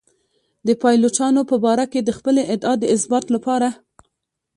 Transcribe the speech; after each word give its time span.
د 0.67 0.69
پایلوچانو 0.81 1.41
په 1.49 1.55
باره 1.63 1.85
کې 1.91 1.99
د 2.03 2.09
خپلې 2.17 2.41
ادعا 2.53 2.73
د 2.79 2.83
اثبات 2.95 3.25
لپاره. 3.35 3.69